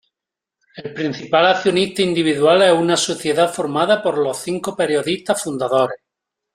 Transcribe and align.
El 0.83 0.93
principal 0.95 1.45
accionista 1.49 2.01
individual 2.01 2.63
es 2.63 2.73
una 2.73 2.97
sociedad 2.97 3.53
formada 3.53 4.01
por 4.01 4.17
los 4.17 4.35
cinco 4.39 4.75
periodistas 4.75 5.43
fundadores. 5.43 5.99